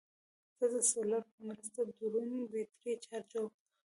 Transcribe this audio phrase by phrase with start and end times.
[0.57, 3.51] زه د سولر په مرسته ډرون بیټرۍ چارجوم.